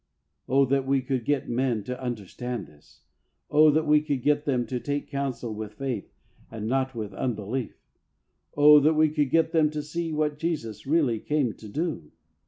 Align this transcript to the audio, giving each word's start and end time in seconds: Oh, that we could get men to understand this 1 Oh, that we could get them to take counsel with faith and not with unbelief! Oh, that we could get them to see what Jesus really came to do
Oh, 0.49 0.65
that 0.65 0.87
we 0.87 0.99
could 1.03 1.25
get 1.25 1.47
men 1.47 1.83
to 1.83 2.01
understand 2.03 2.65
this 2.65 3.01
1 3.49 3.61
Oh, 3.61 3.69
that 3.69 3.85
we 3.85 4.01
could 4.01 4.23
get 4.23 4.45
them 4.45 4.65
to 4.65 4.79
take 4.79 5.11
counsel 5.11 5.53
with 5.53 5.75
faith 5.75 6.11
and 6.49 6.65
not 6.65 6.95
with 6.95 7.13
unbelief! 7.13 7.77
Oh, 8.57 8.79
that 8.79 8.95
we 8.95 9.09
could 9.11 9.29
get 9.29 9.51
them 9.51 9.69
to 9.69 9.83
see 9.83 10.11
what 10.11 10.39
Jesus 10.39 10.87
really 10.87 11.19
came 11.19 11.53
to 11.53 11.69
do 11.69 12.11